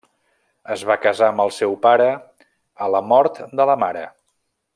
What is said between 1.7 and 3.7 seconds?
pare a la mort de